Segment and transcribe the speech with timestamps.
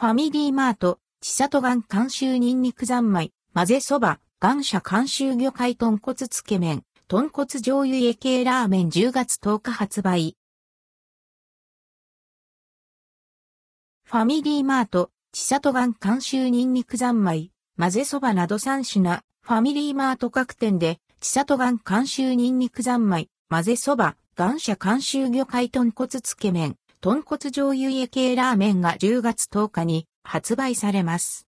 [0.00, 10.38] ファミリーマート、千里岩監修ニンニク三昧、混ぜそば、岩社監修魚介豚骨つけ麺、豚骨醤油家系ラーメン10月10日発売。
[14.04, 31.46] ファミリーマート、千里岩監修ニンニク三昧、混ぜそばなど3品、ファミリーマート各店で、千里岩監修ニンニク三昧、混ぜそば、岩社監修魚介豚骨つけ麺、豚骨醤油家系ラーメンが10月10日に発売されます。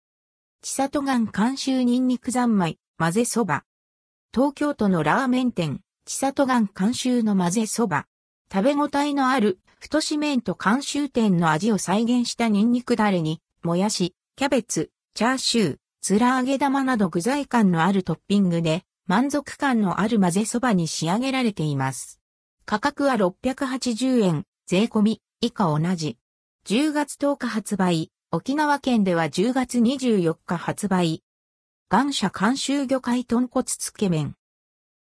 [0.61, 3.65] 千里岩監修ニンニク三昧、混ぜそば。
[4.33, 8.05] 東京都のラーメン店、千里岩監修の混ぜそば。
[8.49, 22.21] 食べ応えのある、太し麺と監修店の味を再現したニンニクダレに、もやし、キャベツ、チャーシュー、つら揚げ玉など具材感のあるトッピングで、満足感のある混ぜそばに仕上げられています。
[22.65, 26.17] 価格は680円、税込み、以下同じ。
[26.67, 31.23] 10月10日発売、沖縄県では10月24日発売。
[31.91, 34.35] 岩社監修魚介豚骨つけ麺。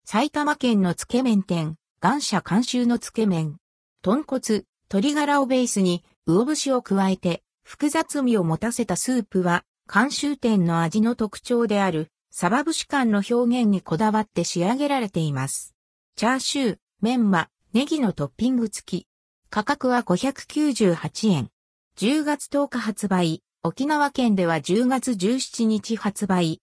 [0.07, 3.59] 埼玉県のつけ麺店、岩社監修のつけ麺。
[4.01, 15.75] 豚骨、鶏ガラをベースに、魚節を加えて、複雑味を持たせたスープは、監修店の味の特徴である、サバ節感の表現にこだわって仕上げられています。
[16.17, 19.10] チャーシュー、メンマ、ネギのトッピング付き。
[19.53, 21.51] 価格は598円。
[21.99, 23.43] 10月10日発売。
[23.65, 26.63] 沖縄県では10月17日発売。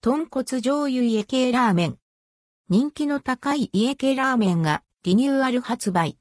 [0.00, 1.98] 豚骨醤油家系ラーメン。
[2.70, 6.16] 人気の高い家系ラーメンがリニューアル発売。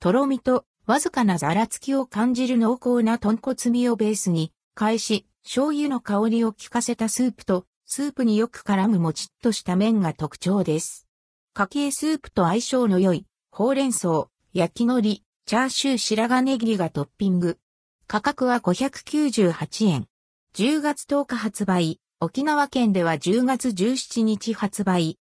[0.00, 11.06] とろみとわずかなざらつきを感じる濃厚な豚骨味をベースに、返し、醤油の香りを効かせたスープと、スープによく絡むもちっとした麺が特徴です。
[11.52, 17.58] 家系スープと相性の良い、ほうれん草、焼き海苔、チャーシュー白髪ネギがトッピング。
[18.06, 20.06] 価格は598円。
[20.54, 22.00] 10月10日発売。
[22.18, 25.18] 沖縄県では10月17日発売。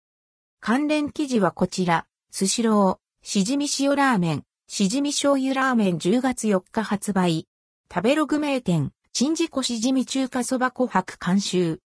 [0.59, 2.05] 関連記事はこちら。
[2.31, 7.47] スシロー、しじみ塩ラーメン、しじみ醤油ラーメン10月4日発売。
[7.89, 11.77] 食べログ名店、新次湖しじみ中華そば琥珀監修。